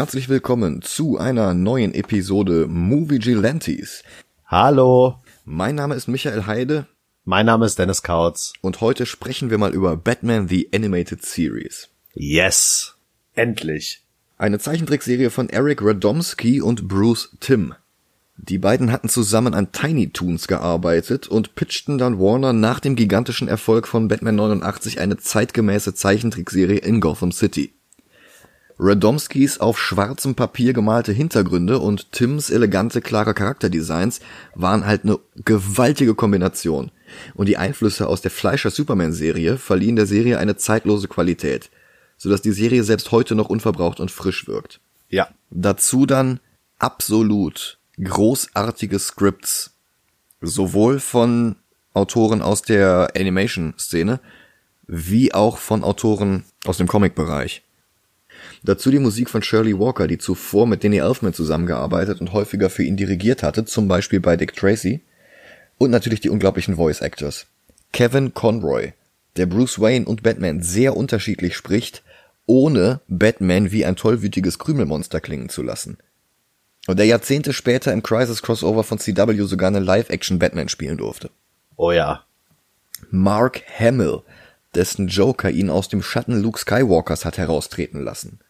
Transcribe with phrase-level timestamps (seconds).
[0.00, 4.02] Herzlich willkommen zu einer neuen Episode Movie Gilantes.
[4.46, 6.86] Hallo, Mein Name ist Michael Heide
[7.26, 8.54] mein Name ist Dennis Kautz.
[8.62, 11.90] und heute sprechen wir mal über Batman the Animated Series.
[12.14, 12.94] Yes.
[13.34, 14.02] Endlich.
[14.38, 17.74] Eine Zeichentrickserie von Eric Radomski und Bruce Timm.
[18.38, 23.48] Die beiden hatten zusammen an Tiny Toons gearbeitet und pitchten dann Warner nach dem gigantischen
[23.48, 27.74] Erfolg von Batman 89 eine zeitgemäße Zeichentrickserie in Gotham City.
[28.82, 34.20] Radomskis auf schwarzem Papier gemalte Hintergründe und Tims elegante, klare Charakterdesigns
[34.54, 36.90] waren halt eine gewaltige Kombination.
[37.34, 41.70] Und die Einflüsse aus der Fleischer Superman-Serie verliehen der Serie eine zeitlose Qualität,
[42.16, 44.80] sodass die Serie selbst heute noch unverbraucht und frisch wirkt.
[45.10, 45.28] Ja.
[45.50, 46.40] Dazu dann
[46.78, 49.74] absolut großartige Scripts,
[50.40, 51.56] sowohl von
[51.92, 54.20] Autoren aus der Animation-Szene,
[54.86, 57.62] wie auch von Autoren aus dem Comic-Bereich.
[58.62, 62.82] Dazu die Musik von Shirley Walker, die zuvor mit Danny Elfman zusammengearbeitet und häufiger für
[62.82, 65.00] ihn dirigiert hatte, zum Beispiel bei Dick Tracy.
[65.78, 67.46] Und natürlich die unglaublichen Voice Actors.
[67.92, 68.92] Kevin Conroy,
[69.36, 72.02] der Bruce Wayne und Batman sehr unterschiedlich spricht,
[72.46, 75.98] ohne Batman wie ein tollwütiges Krümelmonster klingen zu lassen.
[76.86, 81.30] Und der Jahrzehnte später im Crisis Crossover von CW sogar eine Live-Action Batman spielen durfte.
[81.76, 82.24] Oh ja.
[83.10, 84.22] Mark Hamill,
[84.74, 88.40] dessen Joker ihn aus dem Schatten Luke Skywalkers hat heraustreten lassen.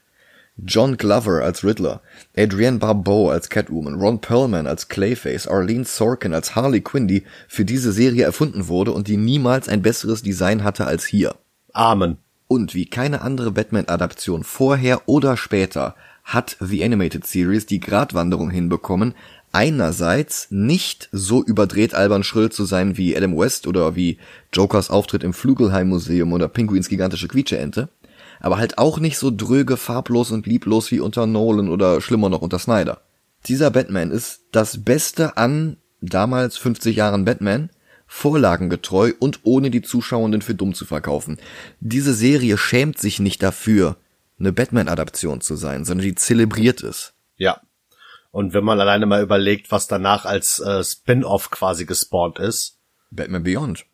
[0.56, 2.02] John Glover als Riddler,
[2.36, 7.64] Adrienne Barbeau als Catwoman, Ron Perlman als Clayface, Arlene Sorkin als Harley Quinn, die für
[7.64, 11.36] diese Serie erfunden wurde und die niemals ein besseres Design hatte als hier.
[11.72, 12.18] Amen.
[12.46, 19.14] Und wie keine andere Batman-Adaption vorher oder später hat The Animated Series die Gratwanderung hinbekommen,
[19.52, 24.18] einerseits nicht so überdreht albern schrill zu sein wie Adam West oder wie
[24.52, 27.88] Jokers Auftritt im Flugelheim Museum oder Pinguins gigantische Quietscheente,
[28.40, 32.42] aber halt auch nicht so dröge, farblos und lieblos wie unter Nolan oder schlimmer noch
[32.42, 33.00] unter Snyder.
[33.46, 37.70] Dieser Batman ist das Beste an damals 50 Jahren Batman,
[38.06, 41.38] vorlagengetreu und ohne die Zuschauenden für dumm zu verkaufen.
[41.78, 43.96] Diese Serie schämt sich nicht dafür,
[44.38, 47.12] eine Batman-Adaption zu sein, sondern die zelebriert es.
[47.36, 47.60] Ja.
[48.32, 52.78] Und wenn man alleine mal überlegt, was danach als äh, Spin-off quasi gespawnt ist.
[53.10, 53.86] Batman Beyond.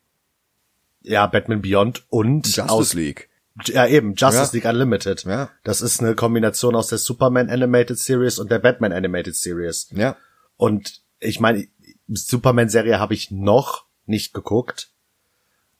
[1.01, 3.29] Ja, Batman Beyond und Justice aus, League.
[3.65, 4.49] Ja, eben, Justice Ja.
[4.53, 5.23] League Unlimited.
[5.23, 5.49] Ja.
[5.63, 9.87] Das ist eine Kombination aus der Superman Animated Series und der Batman Animated Series.
[9.91, 10.15] Ja.
[10.57, 11.67] Und ich meine,
[12.07, 14.89] Superman-Serie habe ich noch nicht geguckt,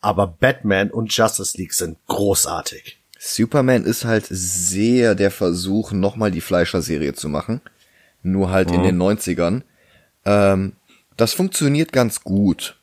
[0.02, 3.00] aber Batman und Justice League sind großartig.
[3.20, 7.62] Superman ist halt sehr der Versuch, nochmal die Fleischer-Serie zu machen.
[8.32, 9.62] Nur halt in den 90ern.
[10.26, 10.74] Ähm,
[11.16, 12.78] das funktioniert ganz gut.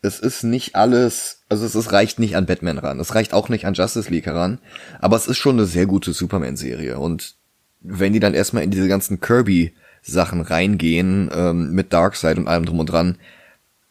[0.00, 3.00] Es ist nicht alles, also es, es reicht nicht an Batman ran.
[3.00, 4.58] Es reicht auch nicht an Justice League heran.
[5.00, 6.98] Aber es ist schon eine sehr gute Superman-Serie.
[6.98, 7.34] Und
[7.80, 12.78] wenn die dann erstmal in diese ganzen Kirby-Sachen reingehen, ähm, mit Darkseid und allem drum
[12.78, 13.18] und dran,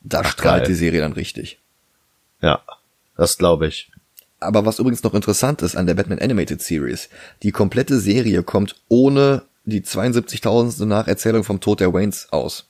[0.02, 0.68] da strahlt geil.
[0.68, 1.59] die Serie dann richtig.
[2.42, 2.62] Ja,
[3.18, 3.92] das glaube ich.
[4.40, 7.09] Aber was übrigens noch interessant ist an der Batman Animated Series,
[7.44, 10.85] die komplette Serie kommt ohne die 72.000.
[10.85, 12.69] Nacherzählung vom Tod der Waynes aus.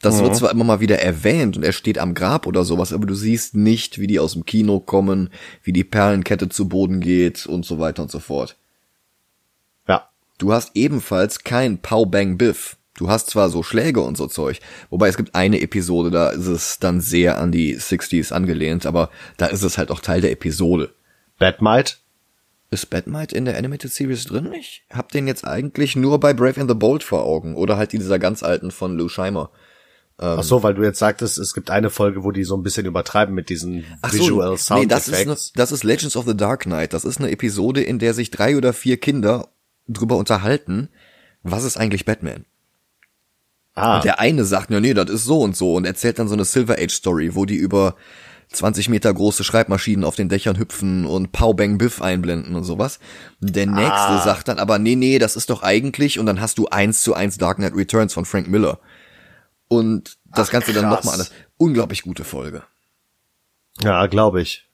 [0.00, 3.06] Das wird zwar immer mal wieder erwähnt und er steht am Grab oder sowas, aber
[3.06, 5.30] du siehst nicht, wie die aus dem Kino kommen,
[5.62, 8.58] wie die Perlenkette zu Boden geht und so weiter und so fort.
[9.88, 12.76] Ja, Du hast ebenfalls kein Pow Bang Biff.
[12.96, 14.60] Du hast zwar so Schläge und so Zeug,
[14.90, 19.10] wobei es gibt eine Episode, da ist es dann sehr an die 60s angelehnt, aber
[19.36, 20.94] da ist es halt auch Teil der Episode.
[21.38, 21.94] Batmite.
[22.70, 24.52] Ist Batmite in der Animated Series drin?
[24.52, 27.94] Ich hab den jetzt eigentlich nur bei Brave and the Bold vor Augen oder halt
[27.94, 29.50] in dieser ganz alten von Lou Scheimer.
[30.16, 32.86] Ach so, weil du jetzt sagtest, es gibt eine Folge, wo die so ein bisschen
[32.86, 35.52] übertreiben mit diesen Ach so, Visual Sound nee, das ist, Effects.
[35.56, 36.92] das ist Legends of the Dark Knight.
[36.92, 39.48] Das ist eine Episode, in der sich drei oder vier Kinder
[39.88, 40.88] drüber unterhalten,
[41.42, 42.44] was ist eigentlich Batman?
[43.74, 46.28] ah, Und der eine sagt, ja, nee, das ist so und so und erzählt dann
[46.28, 47.96] so eine Silver Age Story, wo die über
[48.54, 52.98] 20 Meter große Schreibmaschinen auf den Dächern hüpfen und Pow Bang Biff einblenden und sowas.
[53.40, 54.22] Der nächste Ah.
[54.24, 57.14] sagt dann aber, nee, nee, das ist doch eigentlich und dann hast du eins zu
[57.14, 58.78] eins Dark Knight Returns von Frank Miller.
[59.68, 60.98] Und das Ach, Ganze dann krass.
[60.98, 61.32] nochmal anders.
[61.56, 62.62] Unglaublich gute Folge.
[63.82, 64.68] ja, glaube ich.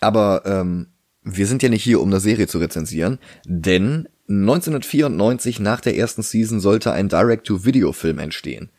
[0.00, 0.88] Aber ähm,
[1.22, 6.22] wir sind ja nicht hier, um eine Serie zu rezensieren, denn 1994 nach der ersten
[6.22, 8.70] Season sollte ein Direct-to-Video-Film entstehen.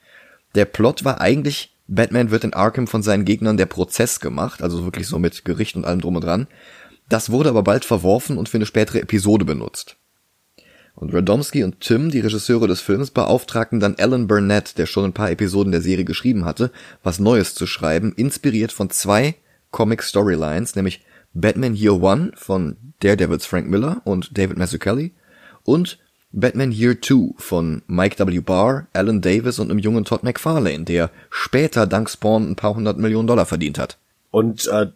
[0.56, 4.84] Der Plot war eigentlich, Batman wird in Arkham von seinen Gegnern der Prozess gemacht, also
[4.84, 6.48] wirklich so mit Gericht und allem drum und dran.
[7.10, 9.98] Das wurde aber bald verworfen und für eine spätere Episode benutzt.
[10.95, 15.13] Und Radomski und Tim, die Regisseure des Films, beauftragten dann Alan Burnett, der schon ein
[15.13, 16.72] paar Episoden der Serie geschrieben hatte,
[17.04, 19.36] was Neues zu schreiben, inspiriert von zwei
[19.72, 25.13] Comic-Storylines, nämlich Batman Year One von Daredevils Frank Miller und David Mazzucchelli
[25.63, 26.00] und
[26.31, 28.39] Batman Year Two von Mike W.
[28.39, 32.97] Barr, Alan Davis und einem jungen Todd McFarlane, der später dank Spawn ein paar hundert
[32.97, 33.97] Millionen Dollar verdient hat.
[34.29, 34.88] Und äh,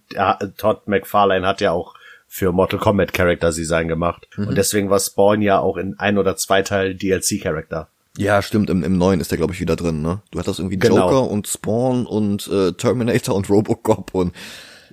[0.58, 1.96] Todd McFarlane hat ja auch
[2.28, 4.28] für Mortal Kombat Character Design gemacht.
[4.36, 4.48] Mhm.
[4.48, 7.88] Und deswegen war Spawn ja auch in ein oder zwei Teil DLC Character.
[8.18, 10.22] Ja, stimmt, im, im neuen ist der, glaube ich, wieder drin, ne?
[10.32, 11.10] Du hattest irgendwie genau.
[11.10, 14.34] Joker und Spawn und äh, Terminator und Robocop und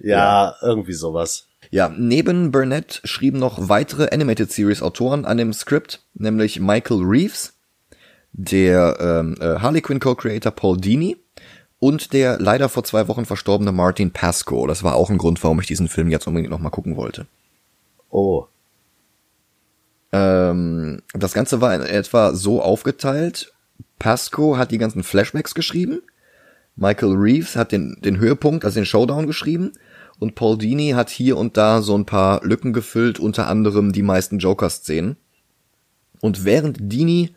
[0.00, 1.47] ja, ja, irgendwie sowas.
[1.70, 7.54] Ja, neben Burnett schrieben noch weitere Animated Series Autoren an dem Skript, nämlich Michael Reeves,
[8.32, 11.16] der ähm, äh, Harley Quinn Co-Creator Paul Dini
[11.78, 14.66] und der leider vor zwei Wochen verstorbene Martin Pasco.
[14.66, 17.26] Das war auch ein Grund, warum ich diesen Film jetzt unbedingt noch mal gucken wollte.
[18.10, 18.46] Oh.
[20.12, 23.52] Ähm, das Ganze war in etwa so aufgeteilt.
[23.98, 26.00] Pasco hat die ganzen Flashbacks geschrieben.
[26.76, 29.72] Michael Reeves hat den, den Höhepunkt, also den Showdown geschrieben.
[30.18, 34.02] Und Paul Dini hat hier und da so ein paar Lücken gefüllt, unter anderem die
[34.02, 35.16] meisten Joker-Szenen.
[36.20, 37.34] Und während Dini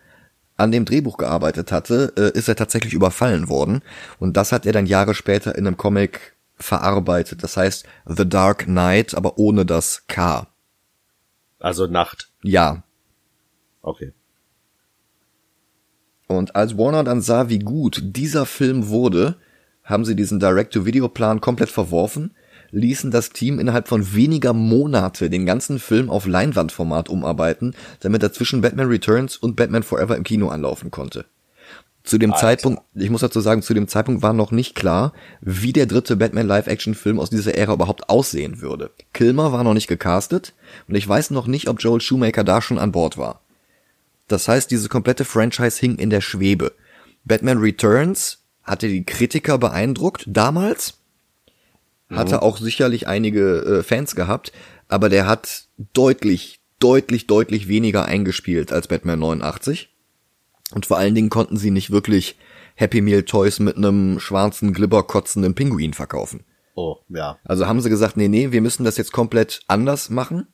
[0.58, 3.82] an dem Drehbuch gearbeitet hatte, äh, ist er tatsächlich überfallen worden.
[4.20, 7.44] Und das hat er dann Jahre später in einem Comic verarbeitet.
[7.44, 10.48] Das heißt The Dark Knight, aber ohne das K.
[11.60, 12.32] Also Nacht.
[12.44, 12.84] Ja.
[13.82, 14.14] Okay.
[16.28, 19.36] Und als Warner dann sah, wie gut dieser Film wurde,
[19.84, 22.34] haben sie diesen Direct-to-Video-Plan komplett verworfen
[22.72, 28.34] ließen das Team innerhalb von weniger Monate den ganzen Film auf Leinwandformat umarbeiten, damit er
[28.34, 31.26] zwischen Batman Returns und Batman Forever im Kino anlaufen konnte.
[32.04, 32.42] Zu dem Alter.
[32.42, 36.16] Zeitpunkt, ich muss dazu sagen, zu dem Zeitpunkt war noch nicht klar, wie der dritte
[36.16, 38.90] Batman Live-Action-Film aus dieser Ära überhaupt aussehen würde.
[39.14, 40.54] Kilmer war noch nicht gecastet
[40.88, 43.42] und ich weiß noch nicht, ob Joel Shoemaker da schon an Bord war.
[44.28, 46.74] Das heißt, diese komplette Franchise hing in der Schwebe.
[47.24, 51.01] Batman Returns hatte die Kritiker beeindruckt damals,
[52.12, 52.42] hatte mhm.
[52.42, 54.52] auch sicherlich einige äh, Fans gehabt,
[54.88, 59.90] aber der hat deutlich, deutlich, deutlich weniger eingespielt als Batman 89.
[60.74, 62.38] Und vor allen Dingen konnten sie nicht wirklich
[62.76, 66.44] Happy Meal Toys mit einem schwarzen, glibberkotzenden Pinguin verkaufen.
[66.76, 67.38] Oh, ja.
[67.44, 70.48] Also haben sie gesagt, nee, nee, wir müssen das jetzt komplett anders machen.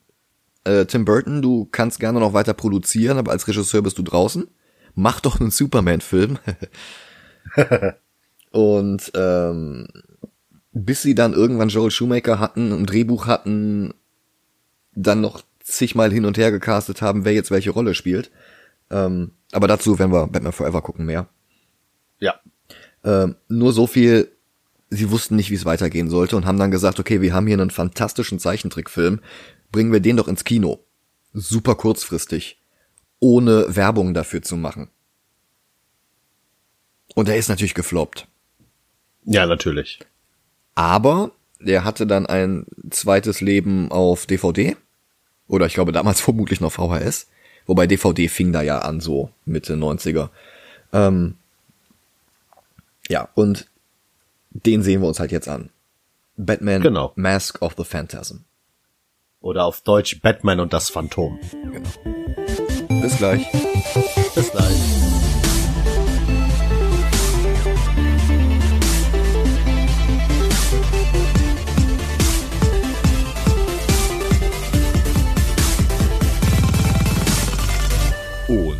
[0.64, 4.48] Äh, Tim Burton, du kannst gerne noch weiter produzieren, aber als Regisseur bist du draußen.
[4.94, 6.38] Mach doch einen Superman-Film.
[8.50, 9.86] Und ähm,
[10.84, 13.94] bis sie dann irgendwann Joel Shoemaker hatten, ein Drehbuch hatten,
[14.94, 18.30] dann noch zigmal hin und her gecastet haben, wer jetzt welche Rolle spielt.
[18.90, 21.28] Ähm, aber dazu werden wir Batman Forever gucken mehr.
[22.20, 22.40] Ja.
[23.04, 24.30] Ähm, nur so viel,
[24.90, 27.58] sie wussten nicht, wie es weitergehen sollte und haben dann gesagt, okay, wir haben hier
[27.58, 29.20] einen fantastischen Zeichentrickfilm,
[29.72, 30.84] bringen wir den doch ins Kino.
[31.32, 32.60] Super kurzfristig.
[33.20, 34.90] Ohne Werbung dafür zu machen.
[37.14, 38.28] Und er ist natürlich gefloppt.
[39.24, 39.98] Ja, natürlich.
[40.78, 44.76] Aber der hatte dann ein zweites Leben auf DVD.
[45.48, 47.26] Oder ich glaube damals vermutlich noch VHS.
[47.66, 50.28] Wobei DVD fing da ja an, so Mitte 90er.
[50.92, 51.34] Ähm,
[53.08, 53.66] ja, und
[54.50, 55.70] den sehen wir uns halt jetzt an.
[56.36, 57.12] Batman genau.
[57.16, 58.44] Mask of the Phantasm.
[59.40, 61.40] Oder auf Deutsch Batman und das Phantom.
[61.72, 63.00] Genau.
[63.02, 63.44] Bis gleich.
[64.36, 65.07] Bis gleich.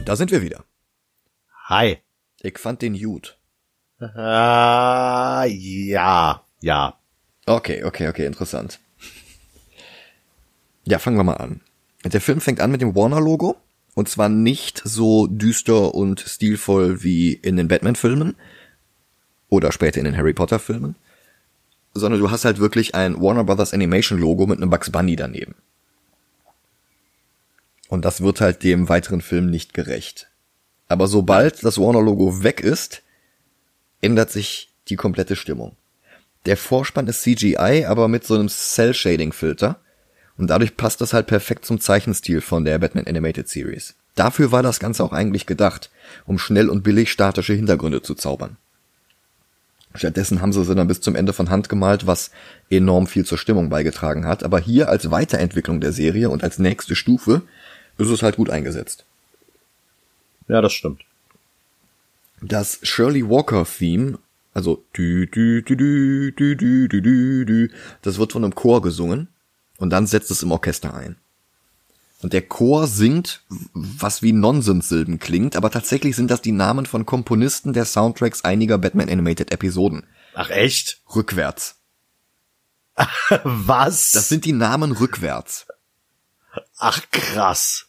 [0.08, 0.64] Da sind wir wieder.
[1.66, 1.98] Hi.
[2.40, 3.36] Ich fand den gut.
[4.00, 6.94] Uh, ja, ja.
[7.44, 8.80] Okay, okay, okay, interessant.
[10.84, 11.60] Ja, fangen wir mal an.
[12.04, 13.56] Der Film fängt an mit dem Warner-Logo.
[13.94, 18.34] Und zwar nicht so düster und stilvoll wie in den Batman-Filmen.
[19.50, 20.96] Oder später in den Harry Potter-Filmen.
[21.92, 25.54] Sondern du hast halt wirklich ein Warner Brothers Animation-Logo mit einem Bugs Bunny daneben.
[27.88, 30.28] Und das wird halt dem weiteren Film nicht gerecht.
[30.88, 33.02] Aber sobald das Warner-Logo weg ist,
[34.00, 35.76] ändert sich die komplette Stimmung.
[36.46, 39.80] Der Vorspann ist CGI, aber mit so einem Cell-Shading-Filter.
[40.36, 43.96] Und dadurch passt das halt perfekt zum Zeichenstil von der Batman Animated Series.
[44.14, 45.90] Dafür war das Ganze auch eigentlich gedacht,
[46.26, 48.56] um schnell und billig statische Hintergründe zu zaubern.
[49.94, 52.30] Stattdessen haben sie sie dann bis zum Ende von Hand gemalt, was
[52.70, 54.44] enorm viel zur Stimmung beigetragen hat.
[54.44, 57.42] Aber hier als Weiterentwicklung der Serie und als nächste Stufe
[57.98, 59.04] ist es halt gut eingesetzt.
[60.48, 61.02] Ja, das stimmt.
[62.40, 64.18] Das Shirley Walker Theme,
[64.54, 67.70] also dü, dü, dü, dü, dü, dü, dü, dü, dü,
[68.02, 69.28] das wird von einem Chor gesungen
[69.76, 71.16] und dann setzt es im Orchester ein.
[72.20, 73.42] Und der Chor singt,
[73.74, 78.78] was wie Nonsenssilben klingt, aber tatsächlich sind das die Namen von Komponisten der Soundtracks einiger
[78.78, 80.04] Batman Animated Episoden.
[80.34, 81.00] Ach echt?
[81.14, 81.76] Rückwärts.
[83.44, 84.12] Was?
[84.12, 85.66] Das sind die Namen rückwärts.
[86.78, 87.87] Ach krass.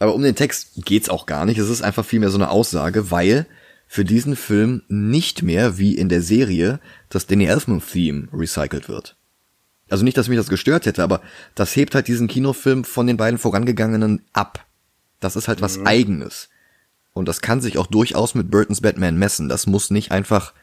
[0.00, 1.58] Aber um den Text geht's auch gar nicht.
[1.58, 3.46] Es ist einfach vielmehr so eine Aussage, weil
[3.86, 6.80] für diesen Film nicht mehr wie in der Serie
[7.10, 9.16] das Danny Elfman Theme recycelt wird.
[9.90, 11.20] Also nicht, dass mich das gestört hätte, aber
[11.54, 14.64] das hebt halt diesen Kinofilm von den beiden vorangegangenen ab.
[15.18, 15.86] Das ist halt was mhm.
[15.86, 16.48] eigenes.
[17.12, 19.48] Und das kann sich auch durchaus mit Burtons Batman messen.
[19.48, 20.54] Das muss nicht einfach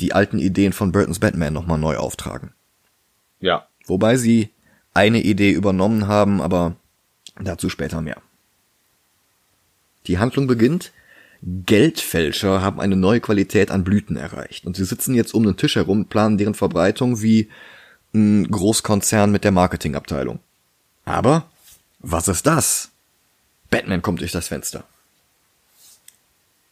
[0.00, 2.52] die alten Ideen von Burtons Batman nochmal neu auftragen.
[3.40, 3.68] Ja.
[3.86, 4.50] Wobei sie
[4.92, 6.76] eine Idee übernommen haben, aber
[7.40, 8.20] dazu später mehr.
[10.08, 10.92] Die Handlung beginnt.
[11.42, 15.76] Geldfälscher haben eine neue Qualität an Blüten erreicht und sie sitzen jetzt um den Tisch
[15.76, 17.48] herum, planen deren Verbreitung wie
[18.12, 20.40] ein Großkonzern mit der Marketingabteilung.
[21.04, 21.48] Aber
[22.00, 22.90] was ist das?
[23.70, 24.84] Batman kommt durch das Fenster.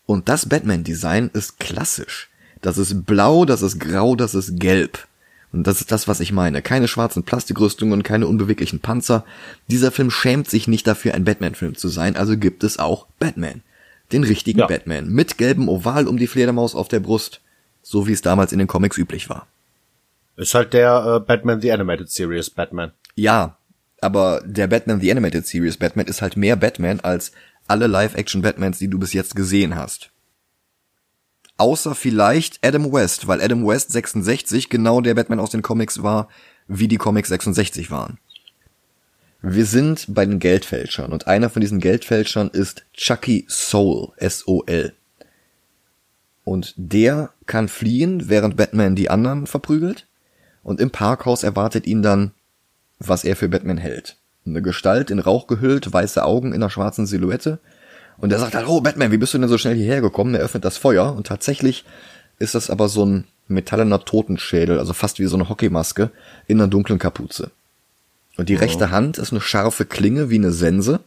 [0.04, 2.28] Und das Batman-Design ist klassisch.
[2.62, 5.06] Das ist blau, das ist grau, das ist gelb.
[5.56, 6.60] Und das ist das, was ich meine.
[6.60, 9.24] Keine schwarzen Plastikrüstungen, keine unbeweglichen Panzer.
[9.68, 13.62] Dieser Film schämt sich nicht dafür, ein Batman-Film zu sein, also gibt es auch Batman.
[14.12, 14.66] Den richtigen ja.
[14.66, 15.08] Batman.
[15.08, 17.40] Mit gelbem Oval um die Fledermaus auf der Brust.
[17.82, 19.46] So wie es damals in den Comics üblich war.
[20.36, 22.92] Ist halt der äh, Batman The Animated Series Batman.
[23.14, 23.56] Ja,
[24.02, 27.32] aber der Batman The Animated Series Batman ist halt mehr Batman als
[27.66, 30.10] alle Live-Action-Batmans, die du bis jetzt gesehen hast.
[31.58, 36.28] Außer vielleicht Adam West, weil Adam West 66 genau der Batman aus den Comics war,
[36.68, 38.18] wie die Comics 66 waren.
[39.40, 44.94] Wir sind bei den Geldfälschern und einer von diesen Geldfälschern ist Chucky Soul, S-O-L.
[46.44, 50.06] Und der kann fliehen, während Batman die anderen verprügelt.
[50.62, 52.32] Und im Parkhaus erwartet ihn dann,
[52.98, 54.16] was er für Batman hält.
[54.44, 57.58] Eine Gestalt in Rauch gehüllt, weiße Augen in einer schwarzen Silhouette
[58.18, 60.34] und er sagt halt, oh Batman, wie bist du denn so schnell hierher gekommen?
[60.34, 61.84] Er öffnet das Feuer und tatsächlich
[62.38, 66.10] ist das aber so ein metallener Totenschädel, also fast wie so eine Hockeymaske
[66.46, 67.50] in einer dunklen Kapuze.
[68.36, 68.60] Und die oh.
[68.60, 71.00] rechte Hand ist eine scharfe Klinge wie eine Sense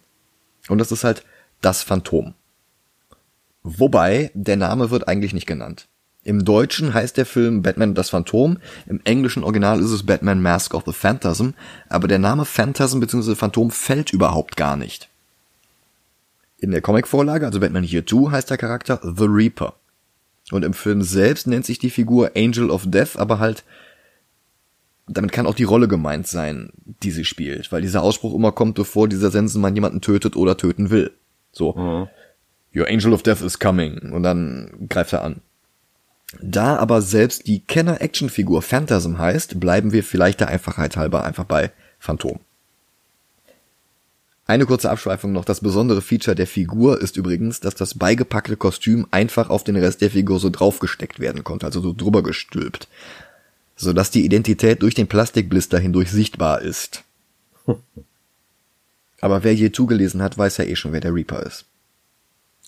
[0.67, 1.23] und das ist halt
[1.61, 2.33] das Phantom.
[3.63, 5.87] Wobei der Name wird eigentlich nicht genannt.
[6.23, 10.73] Im Deutschen heißt der Film Batman das Phantom, im englischen Original ist es Batman Mask
[10.73, 11.51] of the Phantasm,
[11.87, 13.35] aber der Name Phantasm bzw.
[13.35, 15.09] Phantom fällt überhaupt gar nicht.
[16.61, 19.75] In der Comicvorlage, also Batman Year 2, heißt der Charakter The Reaper.
[20.51, 23.63] Und im Film selbst nennt sich die Figur Angel of Death, aber halt,
[25.07, 26.71] damit kann auch die Rolle gemeint sein,
[27.03, 30.89] die sie spielt, weil dieser Ausspruch immer kommt, bevor dieser Sensenmann jemanden tötet oder töten
[30.89, 31.11] will.
[31.51, 32.07] So, mhm.
[32.75, 34.11] Your Angel of Death is coming.
[34.11, 35.41] Und dann greift er an.
[36.41, 41.71] Da aber selbst die Kenner-Action-Figur Phantasm heißt, bleiben wir vielleicht der Einfachheit halber einfach bei
[41.97, 42.39] Phantom.
[44.49, 45.45] Eine kurze Abschweifung noch.
[45.45, 50.01] Das besondere Feature der Figur ist übrigens, dass das beigepackte Kostüm einfach auf den Rest
[50.01, 52.87] der Figur so draufgesteckt werden konnte, also so drüber gestülpt.
[53.75, 57.03] Sodass die Identität durch den Plastikblister hindurch sichtbar ist.
[59.21, 61.65] Aber wer je zugelesen hat, weiß ja eh schon, wer der Reaper ist.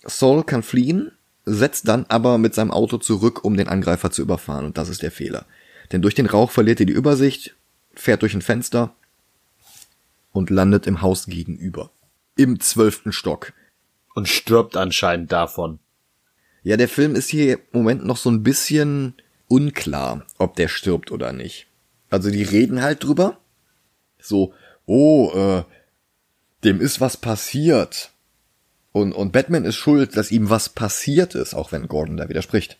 [0.04, 1.10] Saul kann fliehen,
[1.46, 5.02] setzt dann aber mit seinem Auto zurück, um den Angreifer zu überfahren, und das ist
[5.02, 5.46] der Fehler.
[5.90, 7.56] Denn durch den Rauch verliert er die Übersicht,
[7.94, 8.94] fährt durch ein Fenster
[10.32, 11.90] und landet im Haus gegenüber.
[12.36, 13.52] Im zwölften Stock.
[14.14, 15.78] Und stirbt anscheinend davon.
[16.62, 19.14] Ja, der Film ist hier im Moment noch so ein bisschen
[19.48, 21.66] unklar, ob der stirbt oder nicht.
[22.10, 23.38] Also die reden halt drüber.
[24.18, 24.54] So,
[24.86, 25.64] oh, äh,
[26.64, 28.12] dem ist was passiert.
[28.92, 32.78] Und, und Batman ist schuld, dass ihm was passiert ist, auch wenn Gordon da widerspricht.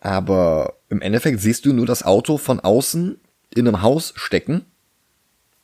[0.00, 3.18] Aber im Endeffekt siehst du nur das Auto von außen
[3.54, 4.66] in einem Haus stecken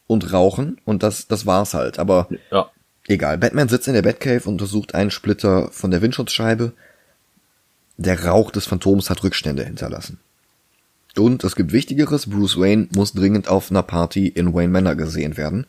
[0.07, 1.99] und rauchen und das, das war's halt.
[1.99, 2.71] Aber ja.
[3.07, 3.39] egal.
[3.39, 6.73] Batman sitzt in der Batcave und untersucht einen Splitter von der Windschutzscheibe.
[7.97, 10.19] Der Rauch des Phantoms hat Rückstände hinterlassen.
[11.17, 15.37] Und es gibt Wichtigeres, Bruce Wayne muss dringend auf einer Party in Wayne Manor gesehen
[15.37, 15.67] werden.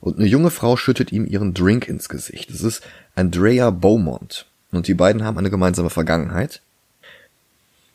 [0.00, 2.50] Und eine junge Frau schüttet ihm ihren Drink ins Gesicht.
[2.50, 2.82] Es ist
[3.14, 4.46] Andrea Beaumont.
[4.70, 6.60] Und die beiden haben eine gemeinsame Vergangenheit.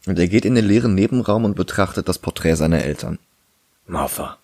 [0.06, 3.18] Und er geht in den leeren Nebenraum und betrachtet das Porträt seiner Eltern.
[3.88, 4.38] Martha,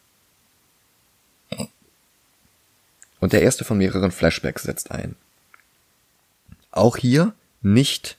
[3.22, 5.16] und der erste von mehreren Flashbacks setzt ein.
[6.72, 8.18] Auch hier nicht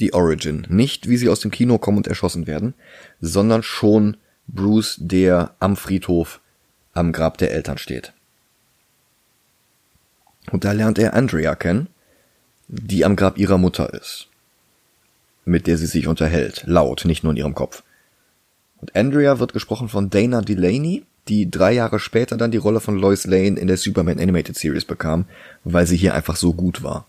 [0.00, 2.72] die Origin, nicht wie sie aus dem Kino kommen und erschossen werden,
[3.20, 6.40] sondern schon Bruce, der am Friedhof
[6.94, 8.12] am Grab der Eltern steht.
[10.50, 11.88] Und da lernt er Andrea kennen,
[12.68, 14.28] die am Grab ihrer Mutter ist,
[15.44, 17.82] mit der sie sich unterhält, laut, nicht nur in ihrem Kopf.
[18.80, 22.98] Und Andrea wird gesprochen von Dana Delaney, die drei Jahre später dann die Rolle von
[22.98, 25.24] Lois Lane in der Superman Animated Series bekam,
[25.64, 27.06] weil sie hier einfach so gut war.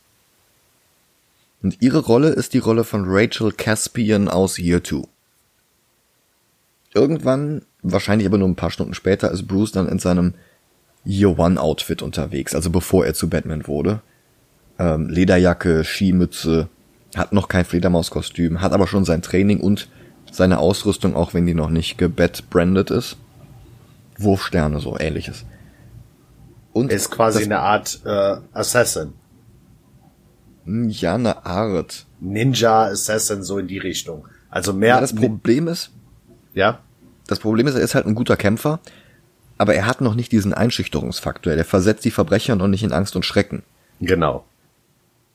[1.62, 5.04] Und ihre Rolle ist die Rolle von Rachel Caspian aus Year 2.
[6.94, 10.34] irgendwann, wahrscheinlich aber nur ein paar Stunden später, ist Bruce dann in seinem
[11.06, 14.02] Year One Outfit unterwegs, also bevor er zu Batman wurde.
[14.80, 16.70] Ähm, Lederjacke, Skimütze,
[17.16, 19.90] hat noch kein Fledermauskostüm, hat aber schon sein Training und
[20.32, 23.18] seine Ausrüstung, auch wenn die noch nicht gebett-branded ist.
[24.18, 25.46] Wurfsterne, so ähnliches.
[26.74, 29.14] Und ist quasi eine Art äh, Assassin.
[30.66, 32.06] Hm, ja, eine Art.
[32.20, 34.28] Ninja Assassin, so in die Richtung.
[34.50, 34.96] Also mehr.
[34.96, 35.92] Ja, das Problem ist.
[36.54, 36.80] Ja.
[37.28, 38.80] Das Problem ist, er ist halt ein guter Kämpfer,
[39.58, 41.56] aber er hat noch nicht diesen Einschüchterungsfaktor.
[41.56, 43.64] Der versetzt die Verbrecher noch nicht in Angst und Schrecken.
[44.00, 44.46] Genau.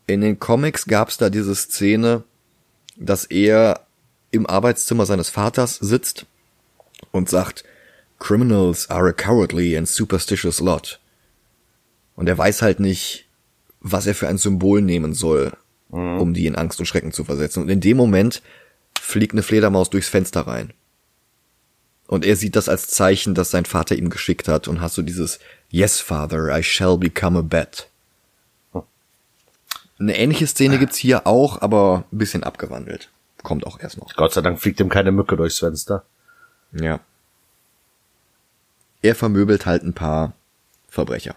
[0.07, 2.23] In den Comics gab's da diese Szene,
[2.97, 3.81] dass er
[4.31, 6.27] im Arbeitszimmer seines Vaters sitzt
[7.13, 7.65] und sagt,
[8.21, 11.01] Criminals are a cowardly and superstitious lot.
[12.15, 13.27] Und er weiß halt nicht,
[13.81, 15.53] was er für ein Symbol nehmen soll,
[15.89, 16.21] mhm.
[16.21, 17.63] um die in Angst und Schrecken zu versetzen.
[17.63, 18.43] Und in dem Moment
[19.01, 20.73] fliegt eine Fledermaus durchs Fenster rein.
[22.07, 25.03] Und er sieht das als Zeichen, das sein Vater ihm geschickt hat und hast so
[25.03, 25.39] dieses
[25.71, 27.89] Yes, Father, I shall become a bat.
[29.99, 33.11] Eine ähnliche Szene gibt's hier auch, aber ein bisschen abgewandelt.
[33.43, 34.15] Kommt auch erst noch.
[34.15, 36.05] Gott sei Dank fliegt ihm keine Mücke durchs Fenster.
[36.73, 37.01] Ja.
[39.03, 40.35] Er vermöbelt halt ein paar
[40.89, 41.37] Verbrecher.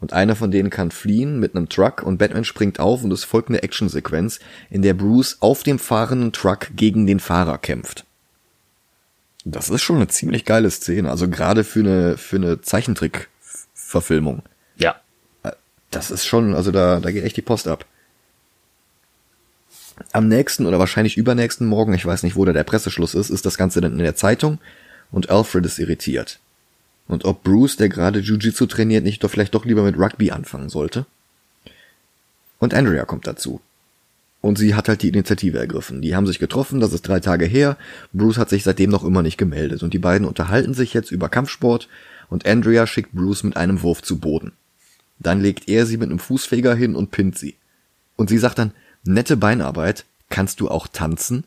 [0.00, 3.24] Und einer von denen kann fliehen mit einem Truck und Batman springt auf und es
[3.24, 4.40] folgt eine Actionsequenz,
[4.70, 8.06] in der Bruce auf dem fahrenden Truck gegen den Fahrer kämpft.
[9.44, 14.42] Das ist schon eine ziemlich geile Szene, also gerade für eine, für eine Zeichentrick-Verfilmung.
[14.76, 14.96] Ja.
[15.90, 17.84] Das ist schon, also da, da geht echt die Post ab.
[20.12, 23.44] Am nächsten oder wahrscheinlich übernächsten Morgen, ich weiß nicht, wo da der Presseschluss ist, ist
[23.44, 24.58] das Ganze dann in der Zeitung
[25.10, 26.38] und Alfred ist irritiert.
[27.10, 30.68] Und ob Bruce, der gerade Jiu-Jitsu trainiert, nicht doch vielleicht doch lieber mit Rugby anfangen
[30.68, 31.06] sollte.
[32.60, 33.60] Und Andrea kommt dazu.
[34.40, 36.02] Und sie hat halt die Initiative ergriffen.
[36.02, 37.76] Die haben sich getroffen, das ist drei Tage her.
[38.12, 39.82] Bruce hat sich seitdem noch immer nicht gemeldet.
[39.82, 41.88] Und die beiden unterhalten sich jetzt über Kampfsport
[42.28, 44.52] und Andrea schickt Bruce mit einem Wurf zu Boden.
[45.18, 47.56] Dann legt er sie mit einem Fußfeger hin und pinnt sie.
[48.14, 48.70] Und sie sagt dann,
[49.02, 51.42] nette Beinarbeit, kannst du auch tanzen?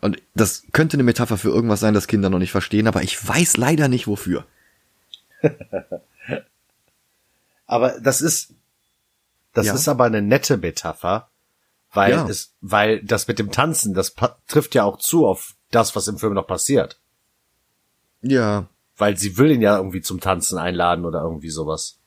[0.00, 3.28] Und das könnte eine Metapher für irgendwas sein, das Kinder noch nicht verstehen, aber ich
[3.28, 4.46] weiß leider nicht wofür.
[7.66, 8.54] aber das ist,
[9.52, 9.74] das ja.
[9.74, 11.28] ist aber eine nette Metapher,
[11.92, 12.28] weil ja.
[12.28, 14.14] es, weil das mit dem Tanzen, das
[14.46, 16.98] trifft ja auch zu auf das, was im Film noch passiert.
[18.22, 18.68] Ja.
[18.96, 21.98] Weil sie will ihn ja irgendwie zum Tanzen einladen oder irgendwie sowas.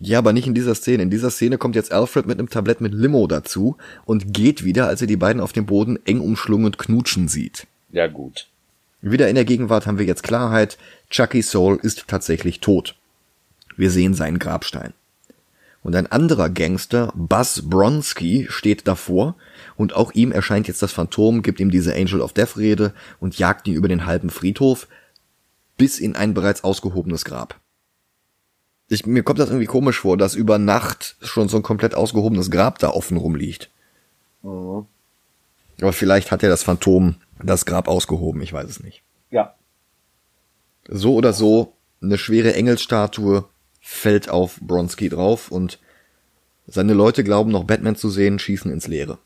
[0.00, 1.02] Ja, aber nicht in dieser Szene.
[1.02, 4.86] In dieser Szene kommt jetzt Alfred mit einem Tablett mit Limo dazu und geht wieder,
[4.88, 7.66] als er die beiden auf dem Boden eng umschlungen und knutschen sieht.
[7.90, 8.48] Ja, gut.
[9.06, 10.78] Wieder in der Gegenwart haben wir jetzt Klarheit.
[11.10, 12.96] Chucky Soul ist tatsächlich tot.
[13.76, 14.94] Wir sehen seinen Grabstein.
[15.82, 19.36] Und ein anderer Gangster, Buzz Bronski, steht davor
[19.76, 23.38] und auch ihm erscheint jetzt das Phantom, gibt ihm diese Angel of Death Rede und
[23.38, 24.88] jagt ihn über den halben Friedhof
[25.76, 27.60] bis in ein bereits ausgehobenes Grab.
[28.88, 32.50] Ich, mir kommt das irgendwie komisch vor, dass über Nacht schon so ein komplett ausgehobenes
[32.50, 33.68] Grab da offen rumliegt.
[34.42, 34.86] Mhm.
[35.82, 39.02] Aber vielleicht hat ja das Phantom das Grab ausgehoben, ich weiß es nicht.
[39.30, 39.54] Ja.
[40.88, 43.44] So oder so, eine schwere Engelsstatue
[43.80, 45.78] fällt auf Bronski drauf und
[46.66, 49.18] seine Leute glauben noch Batman zu sehen, schießen ins Leere.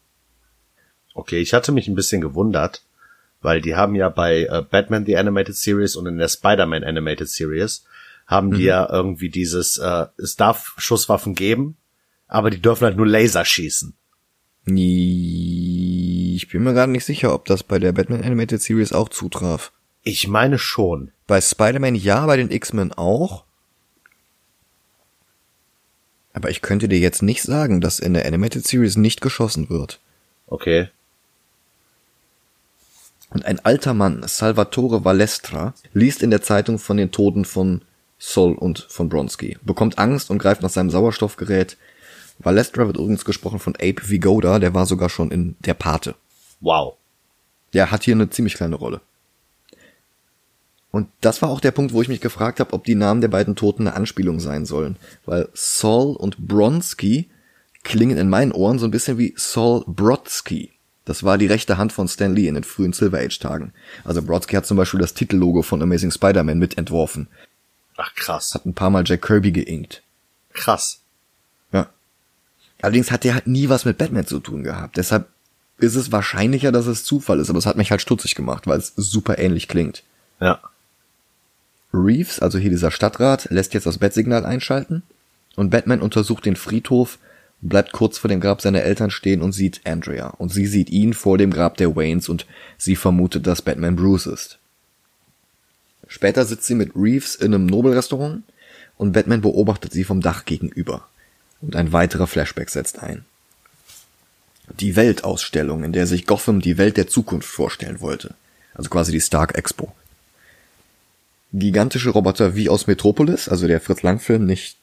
[1.14, 2.82] Okay, ich hatte mich ein bisschen gewundert,
[3.40, 7.28] weil die haben ja bei äh, Batman the Animated Series und in der Spider-Man Animated
[7.28, 7.84] Series
[8.26, 8.68] haben die mhm.
[8.68, 11.76] ja irgendwie dieses, äh, es darf Schusswaffen geben,
[12.26, 13.94] aber die dürfen halt nur Laser schießen.
[16.38, 19.72] Ich bin mir gerade nicht sicher, ob das bei der Batman Animated Series auch zutraf.
[20.04, 21.10] Ich meine schon.
[21.26, 23.42] Bei Spider-Man ja, bei den X-Men auch.
[26.32, 29.98] Aber ich könnte dir jetzt nicht sagen, dass in der Animated Series nicht geschossen wird.
[30.46, 30.90] Okay.
[33.30, 37.82] Und ein alter Mann, Salvatore Valestra, liest in der Zeitung von den Toten von
[38.20, 41.76] Sol und von Bronski, bekommt Angst und greift nach seinem Sauerstoffgerät.
[42.38, 46.14] Valestra wird übrigens gesprochen von Ape Vigoda, der war sogar schon in Der Pate.
[46.60, 46.96] Wow.
[47.72, 49.00] Der hat hier eine ziemlich kleine Rolle.
[50.90, 53.28] Und das war auch der Punkt, wo ich mich gefragt habe, ob die Namen der
[53.28, 54.96] beiden Toten eine Anspielung sein sollen.
[55.26, 57.28] Weil Saul und Bronski
[57.84, 60.72] klingen in meinen Ohren so ein bisschen wie Saul Brodsky.
[61.04, 63.72] Das war die rechte Hand von Stan Lee in den frühen Silver Age Tagen.
[64.04, 67.28] Also Brodsky hat zum Beispiel das Titellogo von Amazing Spider-Man mitentworfen.
[67.96, 68.54] Ach krass.
[68.54, 70.02] Hat ein paar Mal Jack Kirby geinkt.
[70.52, 71.00] Krass.
[71.72, 71.88] Ja.
[72.80, 74.96] Allerdings hat der halt nie was mit Batman zu tun gehabt.
[74.96, 75.28] Deshalb
[75.78, 78.78] ist es wahrscheinlicher, dass es Zufall ist, aber es hat mich halt stutzig gemacht, weil
[78.78, 80.02] es super ähnlich klingt.
[80.40, 80.60] Ja.
[81.92, 85.02] Reeves, also hier dieser Stadtrat, lässt jetzt das Bettsignal einschalten
[85.56, 87.18] und Batman untersucht den Friedhof,
[87.60, 91.14] bleibt kurz vor dem Grab seiner Eltern stehen und sieht Andrea und sie sieht ihn
[91.14, 94.58] vor dem Grab der Waynes und sie vermutet, dass Batman Bruce ist.
[96.06, 98.42] Später sitzt sie mit Reeves in einem Nobelrestaurant
[98.96, 101.06] und Batman beobachtet sie vom Dach gegenüber.
[101.60, 103.24] Und ein weiterer Flashback setzt ein.
[104.74, 108.34] Die Weltausstellung, in der sich Gotham die Welt der Zukunft vorstellen wollte.
[108.74, 109.92] Also quasi die Stark Expo.
[111.52, 114.76] Gigantische Roboter wie aus Metropolis, also der Fritz Lang-Film, nicht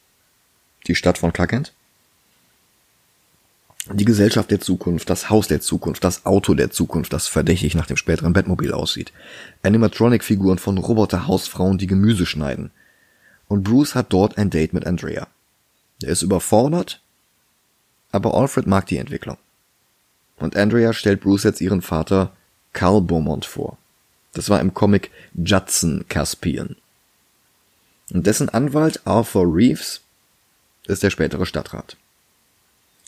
[0.87, 1.73] die Stadt von Clark Kent.
[3.93, 7.85] Die Gesellschaft der Zukunft, das Haus der Zukunft, das Auto der Zukunft, das verdächtig nach
[7.85, 9.13] dem späteren Batmobil aussieht.
[9.61, 12.71] Animatronic-Figuren von Roboter-Hausfrauen, die Gemüse schneiden.
[13.47, 15.27] Und Bruce hat dort ein Date mit Andrea.
[16.01, 16.99] Er ist überfordert,
[18.11, 19.37] aber Alfred mag die Entwicklung.
[20.37, 22.31] Und Andrea stellt Bruce jetzt ihren Vater
[22.73, 23.77] Carl Beaumont vor.
[24.33, 26.75] Das war im Comic Judson Caspian.
[28.11, 30.01] Und dessen Anwalt Arthur Reeves
[30.87, 31.97] ist der spätere Stadtrat.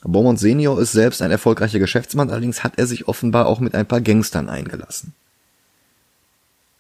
[0.04, 3.86] Beaumont Senior ist selbst ein erfolgreicher Geschäftsmann, allerdings hat er sich offenbar auch mit ein
[3.86, 5.14] paar Gangstern eingelassen.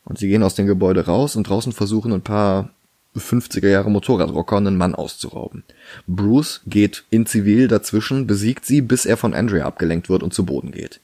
[0.05, 2.69] Und sie gehen aus dem Gebäude raus und draußen versuchen ein paar
[3.19, 5.63] 50er Jahre Motorradrocker einen Mann auszurauben.
[6.07, 10.45] Bruce geht in Zivil dazwischen, besiegt sie, bis er von Andrea abgelenkt wird und zu
[10.45, 10.99] Boden geht.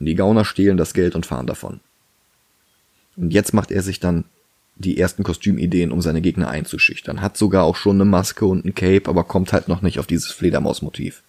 [0.00, 1.80] Und die Gauner stehlen das Geld und fahren davon.
[3.16, 4.24] Und jetzt macht er sich dann
[4.76, 7.20] die ersten Kostümideen, um seine Gegner einzuschüchtern.
[7.20, 10.06] Hat sogar auch schon eine Maske und ein Cape, aber kommt halt noch nicht auf
[10.06, 11.22] dieses Fledermausmotiv.